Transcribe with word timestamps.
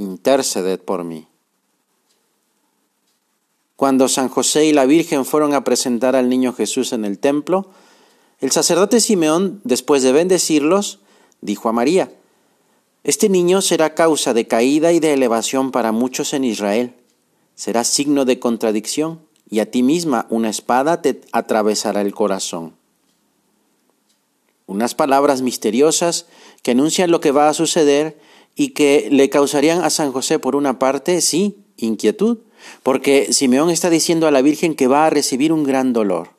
interceded 0.00 0.80
por 0.80 1.04
mí. 1.04 1.28
Cuando 3.76 4.08
San 4.08 4.28
José 4.28 4.66
y 4.66 4.72
la 4.72 4.86
Virgen 4.86 5.24
fueron 5.24 5.54
a 5.54 5.64
presentar 5.64 6.16
al 6.16 6.28
niño 6.28 6.52
Jesús 6.52 6.92
en 6.92 7.04
el 7.04 7.18
templo, 7.18 7.70
el 8.40 8.50
sacerdote 8.50 9.00
Simeón, 9.00 9.60
después 9.64 10.02
de 10.02 10.12
bendecirlos, 10.12 11.00
dijo 11.40 11.68
a 11.68 11.72
María, 11.72 12.12
Este 13.04 13.28
niño 13.28 13.60
será 13.62 13.94
causa 13.94 14.34
de 14.34 14.46
caída 14.46 14.92
y 14.92 15.00
de 15.00 15.12
elevación 15.12 15.70
para 15.70 15.92
muchos 15.92 16.32
en 16.34 16.44
Israel, 16.44 16.94
será 17.54 17.84
signo 17.84 18.24
de 18.24 18.38
contradicción, 18.38 19.20
y 19.48 19.60
a 19.60 19.70
ti 19.70 19.82
misma 19.82 20.26
una 20.30 20.48
espada 20.48 21.02
te 21.02 21.20
atravesará 21.32 22.00
el 22.02 22.14
corazón. 22.14 22.74
Unas 24.66 24.94
palabras 24.94 25.42
misteriosas 25.42 26.26
que 26.62 26.70
anuncian 26.70 27.10
lo 27.10 27.20
que 27.20 27.32
va 27.32 27.48
a 27.48 27.54
suceder 27.54 28.18
y 28.54 28.70
que 28.70 29.08
le 29.10 29.30
causarían 29.30 29.82
a 29.82 29.90
San 29.90 30.12
José, 30.12 30.38
por 30.38 30.56
una 30.56 30.78
parte, 30.78 31.20
sí, 31.20 31.58
inquietud, 31.76 32.38
porque 32.82 33.32
Simeón 33.32 33.70
está 33.70 33.90
diciendo 33.90 34.26
a 34.26 34.30
la 34.30 34.42
Virgen 34.42 34.74
que 34.74 34.86
va 34.86 35.06
a 35.06 35.10
recibir 35.10 35.52
un 35.52 35.64
gran 35.64 35.92
dolor. 35.92 36.30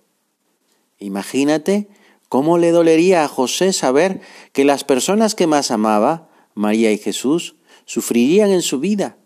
Imagínate 0.99 1.87
cómo 2.29 2.57
le 2.57 2.71
dolería 2.71 3.23
a 3.23 3.27
José 3.27 3.73
saber 3.73 4.21
que 4.53 4.65
las 4.65 4.83
personas 4.83 5.35
que 5.35 5.47
más 5.47 5.71
amaba, 5.71 6.29
María 6.53 6.91
y 6.91 6.97
Jesús, 6.97 7.55
sufrirían 7.85 8.51
en 8.51 8.61
su 8.61 8.79
vida. 8.79 9.17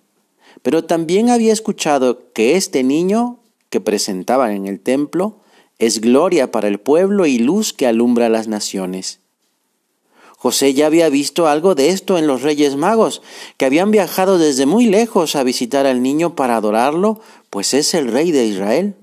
Pero 0.62 0.86
también 0.86 1.30
había 1.30 1.54
escuchado 1.54 2.32
que 2.34 2.56
este 2.56 2.84
niño 2.84 3.40
que 3.70 3.82
presentaban 3.82 4.52
en 4.52 4.68
el 4.68 4.80
templo 4.80 5.42
es 5.78 6.00
gloria 6.00 6.52
para 6.52 6.68
el 6.68 6.80
pueblo 6.80 7.26
y 7.26 7.38
luz 7.38 7.74
que 7.74 7.88
alumbra 7.88 8.30
las 8.30 8.48
naciones. 8.48 9.20
José 10.46 10.76
ya 10.76 10.86
había 10.86 11.10
visto 11.10 11.48
algo 11.48 11.74
de 11.74 11.90
esto 11.90 12.20
en 12.20 12.28
los 12.28 12.44
Reyes 12.44 12.76
Magos, 12.76 13.24
que 13.58 13.66
habían 13.66 13.90
viajado 13.90 14.38
desde 14.38 14.68
muy 14.68 14.86
lejos 14.86 15.36
a 15.36 15.42
visitar 15.42 15.88
al 15.88 16.04
niño 16.04 16.36
para 16.36 16.56
adorarlo, 16.56 17.20
pues 17.50 17.74
es 17.74 17.96
el 17.96 18.12
rey 18.12 18.30
de 18.32 18.46
Israel. 18.46 18.94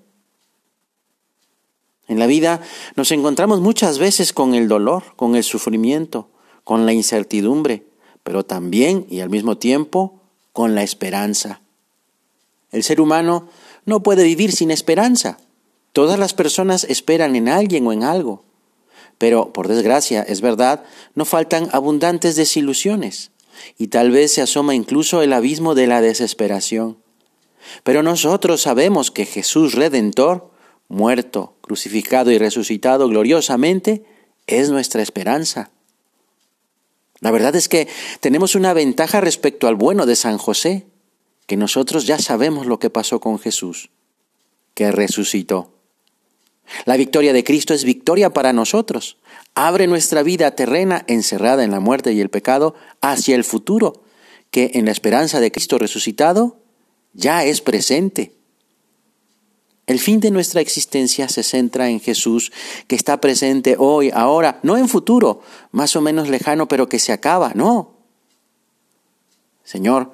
En 2.06 2.20
la 2.20 2.28
vida 2.28 2.60
nos 2.94 3.10
encontramos 3.10 3.60
muchas 3.60 3.98
veces 3.98 4.32
con 4.32 4.54
el 4.54 4.68
dolor, 4.68 5.16
con 5.16 5.34
el 5.34 5.42
sufrimiento, 5.42 6.28
con 6.62 6.86
la 6.86 6.92
incertidumbre, 6.92 7.88
pero 8.22 8.44
también 8.44 9.04
y 9.10 9.18
al 9.18 9.28
mismo 9.28 9.58
tiempo 9.58 10.20
con 10.52 10.76
la 10.76 10.84
esperanza. 10.84 11.60
El 12.70 12.84
ser 12.84 13.00
humano 13.00 13.48
no 13.84 14.04
puede 14.04 14.22
vivir 14.22 14.52
sin 14.52 14.70
esperanza. 14.70 15.38
Todas 15.92 16.20
las 16.20 16.34
personas 16.34 16.84
esperan 16.84 17.34
en 17.34 17.48
alguien 17.48 17.84
o 17.88 17.92
en 17.92 18.04
algo. 18.04 18.44
Pero, 19.18 19.52
por 19.52 19.68
desgracia, 19.68 20.22
es 20.22 20.40
verdad, 20.40 20.84
no 21.14 21.24
faltan 21.24 21.68
abundantes 21.72 22.36
desilusiones, 22.36 23.30
y 23.78 23.88
tal 23.88 24.10
vez 24.10 24.32
se 24.32 24.42
asoma 24.42 24.74
incluso 24.74 25.22
el 25.22 25.32
abismo 25.32 25.74
de 25.74 25.86
la 25.86 26.00
desesperación. 26.00 26.98
Pero 27.84 28.02
nosotros 28.02 28.62
sabemos 28.62 29.10
que 29.10 29.26
Jesús 29.26 29.74
Redentor, 29.74 30.50
muerto, 30.88 31.56
crucificado 31.60 32.30
y 32.30 32.38
resucitado 32.38 33.08
gloriosamente, 33.08 34.04
es 34.46 34.70
nuestra 34.70 35.02
esperanza. 35.02 35.70
La 37.20 37.30
verdad 37.30 37.54
es 37.54 37.68
que 37.68 37.88
tenemos 38.20 38.56
una 38.56 38.74
ventaja 38.74 39.20
respecto 39.20 39.68
al 39.68 39.76
bueno 39.76 40.06
de 40.06 40.16
San 40.16 40.38
José, 40.38 40.86
que 41.46 41.56
nosotros 41.56 42.06
ya 42.06 42.18
sabemos 42.18 42.66
lo 42.66 42.78
que 42.78 42.90
pasó 42.90 43.20
con 43.20 43.38
Jesús, 43.38 43.90
que 44.74 44.90
resucitó. 44.90 45.71
La 46.84 46.96
victoria 46.96 47.32
de 47.32 47.44
Cristo 47.44 47.74
es 47.74 47.84
victoria 47.84 48.30
para 48.30 48.52
nosotros. 48.52 49.18
Abre 49.54 49.86
nuestra 49.86 50.22
vida 50.22 50.54
terrena 50.54 51.04
encerrada 51.06 51.64
en 51.64 51.70
la 51.70 51.80
muerte 51.80 52.12
y 52.12 52.20
el 52.20 52.30
pecado 52.30 52.74
hacia 53.00 53.36
el 53.36 53.44
futuro, 53.44 54.02
que 54.50 54.72
en 54.74 54.86
la 54.86 54.92
esperanza 54.92 55.40
de 55.40 55.52
Cristo 55.52 55.78
resucitado 55.78 56.58
ya 57.12 57.44
es 57.44 57.60
presente. 57.60 58.32
El 59.86 59.98
fin 59.98 60.20
de 60.20 60.30
nuestra 60.30 60.60
existencia 60.60 61.28
se 61.28 61.42
centra 61.42 61.90
en 61.90 62.00
Jesús, 62.00 62.52
que 62.86 62.94
está 62.94 63.20
presente 63.20 63.76
hoy, 63.78 64.10
ahora, 64.14 64.60
no 64.62 64.76
en 64.76 64.88
futuro, 64.88 65.42
más 65.72 65.96
o 65.96 66.00
menos 66.00 66.28
lejano, 66.28 66.68
pero 66.68 66.88
que 66.88 66.98
se 66.98 67.12
acaba, 67.12 67.52
no. 67.54 67.96
Señor, 69.64 70.12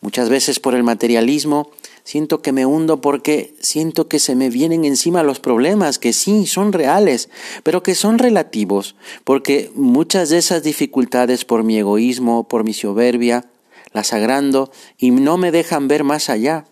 muchas 0.00 0.28
veces 0.28 0.60
por 0.60 0.74
el 0.74 0.82
materialismo 0.82 1.70
siento 2.06 2.40
que 2.40 2.52
me 2.52 2.64
hundo 2.64 3.00
porque 3.00 3.56
siento 3.60 4.06
que 4.06 4.20
se 4.20 4.36
me 4.36 4.48
vienen 4.48 4.84
encima 4.84 5.24
los 5.24 5.40
problemas, 5.40 5.98
que 5.98 6.12
sí, 6.12 6.46
son 6.46 6.72
reales, 6.72 7.28
pero 7.64 7.82
que 7.82 7.96
son 7.96 8.18
relativos, 8.18 8.94
porque 9.24 9.72
muchas 9.74 10.28
de 10.28 10.38
esas 10.38 10.62
dificultades 10.62 11.44
por 11.44 11.64
mi 11.64 11.76
egoísmo, 11.76 12.46
por 12.46 12.62
mi 12.62 12.74
soberbia, 12.74 13.50
las 13.92 14.12
agrando 14.12 14.70
y 14.96 15.10
no 15.10 15.36
me 15.36 15.50
dejan 15.50 15.88
ver 15.88 16.04
más 16.04 16.30
allá. 16.30 16.66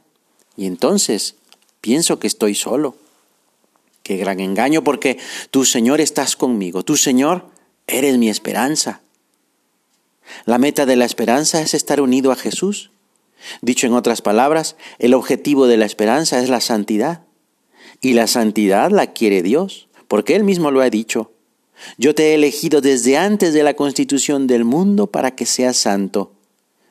Y 0.57 0.67
entonces 0.67 1.35
pienso 1.81 2.21
que 2.21 2.29
estoy 2.29 2.55
solo. 2.55 2.97
Qué 4.05 4.17
gran 4.17 4.39
engaño 4.39 4.85
porque 4.85 5.19
tu 5.51 5.65
Señor 5.65 6.01
estás 6.01 6.37
conmigo, 6.37 6.85
tu 6.85 6.97
Señor 6.97 7.47
eres 7.89 8.19
mi 8.19 8.29
esperanza. 8.29 9.01
La 10.45 10.59
meta 10.59 10.87
de 10.87 10.95
la 10.95 11.07
esperanza 11.07 11.61
es 11.61 11.75
estar 11.75 12.01
unido 12.01 12.31
a 12.31 12.37
Jesús 12.37 12.93
Dicho 13.63 13.87
en 13.87 13.95
otras 13.95 14.23
palabras, 14.23 14.77
el 14.99 15.15
objetivo 15.15 15.67
de 15.67 15.77
la 15.77 15.87
esperanza 15.87 16.43
es 16.43 16.49
la 16.49 16.61
santidad. 16.61 17.25
Y 18.01 18.13
la 18.13 18.27
santidad 18.27 18.91
la 18.91 19.13
quiere 19.13 19.43
Dios, 19.43 19.89
porque 20.09 20.37
Él 20.37 20.45
mismo 20.45 20.71
lo 20.71 20.81
ha 20.81 20.91
dicho. 20.91 21.33
Yo 21.99 22.15
te 22.15 22.31
he 22.31 22.35
elegido 22.35 22.81
desde 22.81 23.17
antes 23.17 23.53
de 23.53 23.63
la 23.63 23.75
constitución 23.75 24.47
del 24.47 24.65
mundo 24.65 25.09
para 25.09 25.35
que 25.35 25.47
seas 25.47 25.77
santo. 25.77 26.33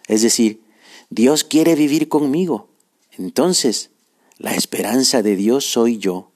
Es 0.07 0.21
decir, 0.21 0.61
Dios 1.09 1.43
quiere 1.43 1.75
vivir 1.75 2.09
conmigo. 2.09 2.67
Entonces, 3.17 3.91
la 4.37 4.55
esperanza 4.55 5.21
de 5.21 5.35
Dios 5.35 5.65
soy 5.65 5.97
yo. 5.97 6.31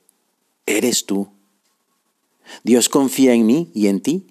Eres 0.66 1.06
tú. 1.06 1.30
Dios 2.64 2.90
confía 2.90 3.34
en 3.34 3.46
mí 3.46 3.72
y 3.74 3.88
en 3.88 4.02
ti. 4.02 4.28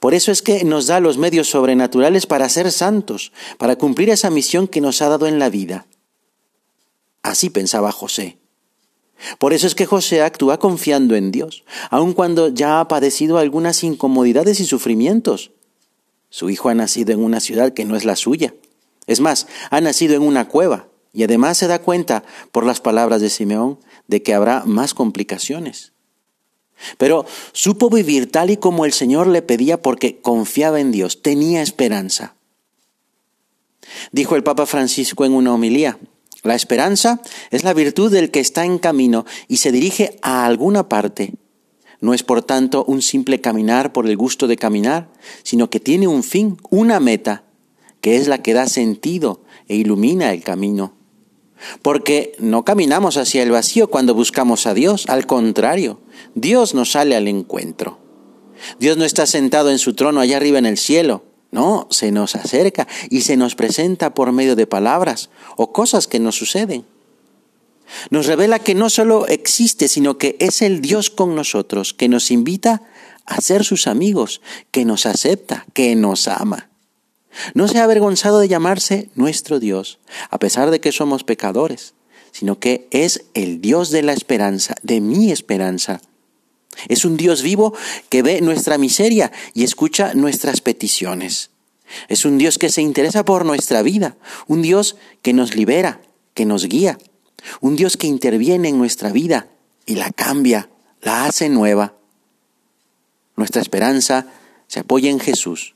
Por 0.00 0.14
eso 0.14 0.32
es 0.32 0.42
que 0.42 0.64
nos 0.64 0.86
da 0.86 1.00
los 1.00 1.18
medios 1.18 1.48
sobrenaturales 1.48 2.26
para 2.26 2.48
ser 2.48 2.70
santos, 2.72 3.32
para 3.58 3.76
cumplir 3.76 4.10
esa 4.10 4.30
misión 4.30 4.68
que 4.68 4.80
nos 4.80 5.02
ha 5.02 5.08
dado 5.08 5.26
en 5.26 5.38
la 5.38 5.48
vida. 5.48 5.86
Así 7.22 7.50
pensaba 7.50 7.92
José. 7.92 8.38
Por 9.38 9.52
eso 9.52 9.66
es 9.66 9.74
que 9.74 9.86
José 9.86 10.22
actúa 10.22 10.58
confiando 10.58 11.14
en 11.14 11.30
Dios, 11.30 11.64
aun 11.90 12.12
cuando 12.12 12.48
ya 12.48 12.80
ha 12.80 12.88
padecido 12.88 13.38
algunas 13.38 13.84
incomodidades 13.84 14.60
y 14.60 14.66
sufrimientos. 14.66 15.52
Su 16.28 16.50
hijo 16.50 16.68
ha 16.68 16.74
nacido 16.74 17.12
en 17.12 17.22
una 17.22 17.40
ciudad 17.40 17.72
que 17.72 17.84
no 17.84 17.94
es 17.94 18.04
la 18.04 18.16
suya. 18.16 18.54
Es 19.06 19.20
más, 19.20 19.46
ha 19.70 19.80
nacido 19.80 20.14
en 20.14 20.22
una 20.22 20.48
cueva, 20.48 20.88
y 21.12 21.22
además 21.22 21.58
se 21.58 21.68
da 21.68 21.80
cuenta, 21.80 22.24
por 22.50 22.64
las 22.64 22.80
palabras 22.80 23.20
de 23.20 23.30
Simeón, 23.30 23.78
de 24.08 24.22
que 24.22 24.34
habrá 24.34 24.64
más 24.64 24.94
complicaciones. 24.94 25.92
Pero 26.98 27.26
supo 27.52 27.90
vivir 27.90 28.30
tal 28.30 28.50
y 28.50 28.56
como 28.56 28.84
el 28.84 28.92
Señor 28.92 29.26
le 29.26 29.42
pedía 29.42 29.80
porque 29.80 30.20
confiaba 30.20 30.80
en 30.80 30.92
Dios, 30.92 31.22
tenía 31.22 31.62
esperanza. 31.62 32.34
Dijo 34.10 34.36
el 34.36 34.42
Papa 34.42 34.66
Francisco 34.66 35.24
en 35.24 35.32
una 35.32 35.52
homilía, 35.52 35.98
la 36.42 36.54
esperanza 36.54 37.20
es 37.50 37.62
la 37.62 37.72
virtud 37.72 38.10
del 38.10 38.30
que 38.30 38.40
está 38.40 38.64
en 38.64 38.78
camino 38.78 39.24
y 39.46 39.58
se 39.58 39.70
dirige 39.70 40.18
a 40.22 40.44
alguna 40.44 40.88
parte. 40.88 41.34
No 42.00 42.14
es 42.14 42.24
por 42.24 42.42
tanto 42.42 42.84
un 42.84 43.00
simple 43.00 43.40
caminar 43.40 43.92
por 43.92 44.08
el 44.08 44.16
gusto 44.16 44.48
de 44.48 44.56
caminar, 44.56 45.08
sino 45.44 45.70
que 45.70 45.78
tiene 45.78 46.08
un 46.08 46.24
fin, 46.24 46.56
una 46.68 46.98
meta, 46.98 47.44
que 48.00 48.16
es 48.16 48.26
la 48.26 48.42
que 48.42 48.54
da 48.54 48.66
sentido 48.66 49.44
e 49.68 49.76
ilumina 49.76 50.32
el 50.32 50.42
camino. 50.42 50.94
Porque 51.82 52.34
no 52.38 52.64
caminamos 52.64 53.16
hacia 53.16 53.42
el 53.42 53.50
vacío 53.50 53.88
cuando 53.88 54.14
buscamos 54.14 54.66
a 54.66 54.74
Dios, 54.74 55.06
al 55.08 55.26
contrario, 55.26 56.00
Dios 56.34 56.74
nos 56.74 56.92
sale 56.92 57.16
al 57.16 57.28
encuentro. 57.28 57.98
Dios 58.78 58.96
no 58.96 59.04
está 59.04 59.26
sentado 59.26 59.70
en 59.70 59.78
su 59.78 59.94
trono 59.94 60.20
allá 60.20 60.36
arriba 60.36 60.58
en 60.58 60.66
el 60.66 60.78
cielo, 60.78 61.24
no, 61.50 61.86
se 61.90 62.12
nos 62.12 62.34
acerca 62.34 62.88
y 63.10 63.20
se 63.20 63.36
nos 63.36 63.54
presenta 63.54 64.14
por 64.14 64.32
medio 64.32 64.56
de 64.56 64.66
palabras 64.66 65.28
o 65.56 65.72
cosas 65.72 66.06
que 66.06 66.18
nos 66.18 66.36
suceden. 66.36 66.86
Nos 68.10 68.26
revela 68.26 68.58
que 68.58 68.74
no 68.74 68.88
solo 68.88 69.26
existe, 69.28 69.86
sino 69.88 70.16
que 70.16 70.36
es 70.40 70.62
el 70.62 70.80
Dios 70.80 71.10
con 71.10 71.34
nosotros, 71.34 71.92
que 71.92 72.08
nos 72.08 72.30
invita 72.30 72.82
a 73.26 73.40
ser 73.42 73.64
sus 73.64 73.86
amigos, 73.86 74.40
que 74.70 74.86
nos 74.86 75.04
acepta, 75.04 75.66
que 75.74 75.94
nos 75.94 76.26
ama. 76.26 76.70
No 77.54 77.68
se 77.68 77.78
ha 77.78 77.84
avergonzado 77.84 78.38
de 78.38 78.48
llamarse 78.48 79.10
nuestro 79.14 79.60
Dios, 79.60 79.98
a 80.30 80.38
pesar 80.38 80.70
de 80.70 80.80
que 80.80 80.92
somos 80.92 81.24
pecadores, 81.24 81.94
sino 82.30 82.58
que 82.58 82.88
es 82.90 83.24
el 83.34 83.60
Dios 83.60 83.90
de 83.90 84.02
la 84.02 84.12
esperanza, 84.12 84.74
de 84.82 85.00
mi 85.00 85.30
esperanza. 85.30 86.00
Es 86.88 87.04
un 87.04 87.16
Dios 87.16 87.42
vivo 87.42 87.74
que 88.08 88.22
ve 88.22 88.40
nuestra 88.40 88.78
miseria 88.78 89.30
y 89.54 89.64
escucha 89.64 90.14
nuestras 90.14 90.60
peticiones. 90.60 91.50
Es 92.08 92.24
un 92.24 92.38
Dios 92.38 92.58
que 92.58 92.70
se 92.70 92.80
interesa 92.80 93.24
por 93.24 93.44
nuestra 93.44 93.82
vida, 93.82 94.16
un 94.46 94.62
Dios 94.62 94.96
que 95.20 95.34
nos 95.34 95.54
libera, 95.54 96.00
que 96.32 96.46
nos 96.46 96.66
guía, 96.66 96.98
un 97.60 97.76
Dios 97.76 97.98
que 97.98 98.06
interviene 98.06 98.68
en 98.68 98.78
nuestra 98.78 99.12
vida 99.12 99.48
y 99.84 99.96
la 99.96 100.10
cambia, 100.10 100.70
la 101.02 101.26
hace 101.26 101.50
nueva. 101.50 101.94
Nuestra 103.36 103.60
esperanza 103.60 104.26
se 104.68 104.80
apoya 104.80 105.10
en 105.10 105.20
Jesús. 105.20 105.74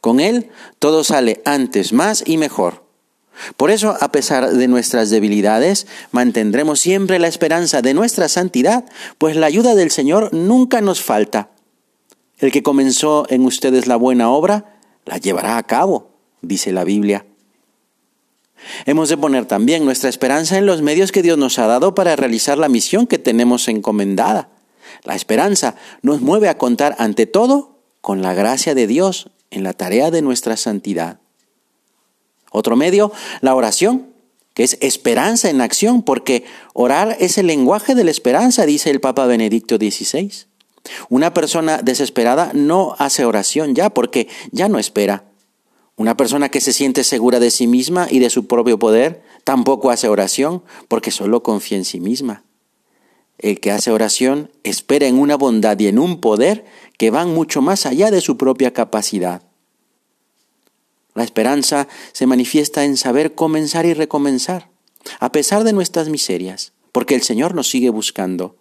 Con 0.00 0.20
Él 0.20 0.50
todo 0.78 1.04
sale 1.04 1.42
antes, 1.44 1.92
más 1.92 2.22
y 2.26 2.36
mejor. 2.36 2.84
Por 3.56 3.70
eso, 3.70 3.96
a 4.00 4.12
pesar 4.12 4.52
de 4.52 4.68
nuestras 4.68 5.10
debilidades, 5.10 5.86
mantendremos 6.12 6.80
siempre 6.80 7.18
la 7.18 7.28
esperanza 7.28 7.82
de 7.82 7.94
nuestra 7.94 8.28
santidad, 8.28 8.84
pues 9.18 9.36
la 9.36 9.46
ayuda 9.46 9.74
del 9.74 9.90
Señor 9.90 10.32
nunca 10.34 10.80
nos 10.80 11.02
falta. 11.02 11.50
El 12.38 12.52
que 12.52 12.62
comenzó 12.62 13.26
en 13.28 13.44
ustedes 13.44 13.86
la 13.86 13.96
buena 13.96 14.30
obra, 14.30 14.78
la 15.04 15.18
llevará 15.18 15.56
a 15.56 15.62
cabo, 15.62 16.10
dice 16.42 16.72
la 16.72 16.84
Biblia. 16.84 17.26
Hemos 18.84 19.08
de 19.08 19.16
poner 19.16 19.46
también 19.46 19.84
nuestra 19.84 20.10
esperanza 20.10 20.58
en 20.58 20.66
los 20.66 20.82
medios 20.82 21.12
que 21.12 21.22
Dios 21.22 21.38
nos 21.38 21.58
ha 21.58 21.66
dado 21.66 21.94
para 21.94 22.16
realizar 22.16 22.58
la 22.58 22.68
misión 22.68 23.06
que 23.06 23.18
tenemos 23.18 23.68
encomendada. 23.68 24.50
La 25.04 25.14
esperanza 25.14 25.76
nos 26.02 26.20
mueve 26.20 26.48
a 26.48 26.58
contar 26.58 26.94
ante 26.98 27.26
todo 27.26 27.78
con 28.02 28.20
la 28.20 28.34
gracia 28.34 28.74
de 28.74 28.86
Dios 28.86 29.30
en 29.50 29.64
la 29.64 29.72
tarea 29.72 30.10
de 30.10 30.22
nuestra 30.22 30.56
santidad. 30.56 31.20
Otro 32.50 32.76
medio, 32.76 33.12
la 33.40 33.54
oración, 33.54 34.08
que 34.54 34.64
es 34.64 34.76
esperanza 34.80 35.50
en 35.50 35.60
acción, 35.60 36.02
porque 36.02 36.44
orar 36.74 37.16
es 37.20 37.38
el 37.38 37.46
lenguaje 37.46 37.94
de 37.94 38.04
la 38.04 38.10
esperanza, 38.10 38.66
dice 38.66 38.90
el 38.90 39.00
Papa 39.00 39.26
Benedicto 39.26 39.76
XVI. 39.76 40.46
Una 41.08 41.32
persona 41.32 41.78
desesperada 41.78 42.52
no 42.54 42.96
hace 42.98 43.24
oración 43.24 43.74
ya, 43.74 43.90
porque 43.90 44.28
ya 44.50 44.68
no 44.68 44.78
espera. 44.78 45.24
Una 45.96 46.16
persona 46.16 46.48
que 46.48 46.60
se 46.60 46.72
siente 46.72 47.04
segura 47.04 47.40
de 47.40 47.50
sí 47.50 47.66
misma 47.66 48.08
y 48.10 48.18
de 48.18 48.30
su 48.30 48.46
propio 48.46 48.78
poder 48.78 49.22
tampoco 49.44 49.90
hace 49.90 50.08
oración, 50.08 50.62
porque 50.88 51.10
solo 51.10 51.42
confía 51.42 51.78
en 51.78 51.84
sí 51.84 52.00
misma. 52.00 52.44
El 53.40 53.58
que 53.58 53.72
hace 53.72 53.90
oración 53.90 54.50
espera 54.64 55.06
en 55.06 55.18
una 55.18 55.36
bondad 55.36 55.78
y 55.78 55.86
en 55.86 55.98
un 55.98 56.20
poder 56.20 56.64
que 56.98 57.10
van 57.10 57.34
mucho 57.34 57.62
más 57.62 57.86
allá 57.86 58.10
de 58.10 58.20
su 58.20 58.36
propia 58.36 58.72
capacidad. 58.72 59.42
La 61.14 61.24
esperanza 61.24 61.88
se 62.12 62.26
manifiesta 62.26 62.84
en 62.84 62.96
saber 62.96 63.34
comenzar 63.34 63.86
y 63.86 63.94
recomenzar, 63.94 64.68
a 65.18 65.32
pesar 65.32 65.64
de 65.64 65.72
nuestras 65.72 66.10
miserias, 66.10 66.72
porque 66.92 67.14
el 67.14 67.22
Señor 67.22 67.54
nos 67.54 67.70
sigue 67.70 67.88
buscando. 67.88 68.56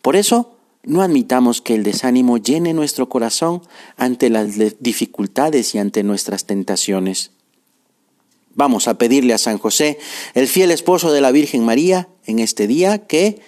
Por 0.00 0.16
eso, 0.16 0.56
no 0.82 1.02
admitamos 1.02 1.60
que 1.60 1.74
el 1.74 1.82
desánimo 1.82 2.38
llene 2.38 2.72
nuestro 2.72 3.08
corazón 3.08 3.62
ante 3.96 4.30
las 4.30 4.56
dificultades 4.80 5.74
y 5.74 5.78
ante 5.78 6.02
nuestras 6.02 6.46
tentaciones. 6.46 7.30
Vamos 8.54 8.88
a 8.88 8.98
pedirle 8.98 9.32
a 9.32 9.38
San 9.38 9.58
José, 9.58 9.98
el 10.34 10.48
fiel 10.48 10.70
esposo 10.70 11.12
de 11.12 11.20
la 11.20 11.30
Virgen 11.30 11.64
María, 11.64 12.08
en 12.26 12.38
este 12.38 12.66
día 12.66 13.06
que 13.06 13.40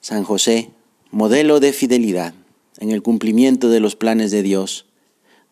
San 0.00 0.24
José, 0.24 0.70
modelo 1.10 1.60
de 1.60 1.72
fidelidad 1.72 2.34
en 2.78 2.90
el 2.90 3.02
cumplimiento 3.02 3.68
de 3.68 3.80
los 3.80 3.96
planes 3.96 4.30
de 4.30 4.42
Dios, 4.42 4.88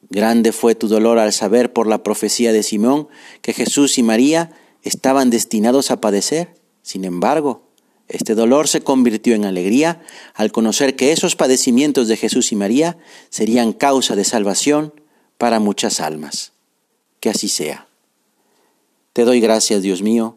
Grande 0.08 0.52
fue 0.52 0.74
tu 0.74 0.88
dolor 0.88 1.18
al 1.18 1.32
saber 1.32 1.72
por 1.72 1.86
la 1.86 2.02
profecía 2.02 2.52
de 2.52 2.62
Simón 2.62 3.08
que 3.42 3.52
Jesús 3.52 3.98
y 3.98 4.02
María 4.02 4.52
estaban 4.82 5.30
destinados 5.30 5.90
a 5.90 6.00
padecer. 6.00 6.54
Sin 6.82 7.04
embargo, 7.04 7.62
este 8.08 8.36
dolor 8.36 8.68
se 8.68 8.82
convirtió 8.82 9.34
en 9.34 9.44
alegría 9.44 10.00
al 10.34 10.52
conocer 10.52 10.94
que 10.94 11.10
esos 11.10 11.34
padecimientos 11.34 12.06
de 12.06 12.16
Jesús 12.16 12.52
y 12.52 12.56
María 12.56 12.98
serían 13.30 13.72
causa 13.72 14.14
de 14.14 14.24
salvación 14.24 14.94
para 15.38 15.58
muchas 15.58 16.00
almas. 16.00 16.52
Que 17.18 17.30
así 17.30 17.48
sea. 17.48 17.88
Te 19.12 19.24
doy 19.24 19.40
gracias, 19.40 19.82
Dios 19.82 20.02
mío, 20.02 20.36